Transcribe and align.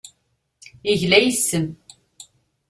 Yegla 0.87 1.17
yes-m. 1.21 1.67